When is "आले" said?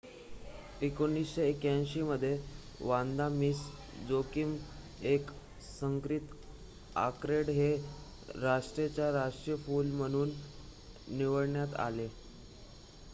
11.81-12.07